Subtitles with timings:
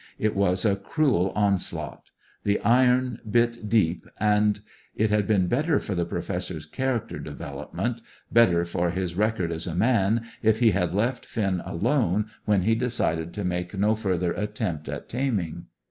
[0.17, 2.09] It was a cruel onslaught.
[2.43, 4.59] The iron bit deep, and
[4.95, 8.01] it had been better for the Professor's character development,
[8.31, 13.31] better for his record as man, if he had left Finn alone when he decided
[13.35, 15.67] to make no further attempt at taming.